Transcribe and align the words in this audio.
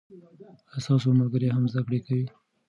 آیا 0.73 0.79
ستا 0.83 1.11
ملګري 1.19 1.47
هم 1.55 1.63
زده 1.71 1.81
کړې 1.87 1.99
کوي؟ 2.05 2.25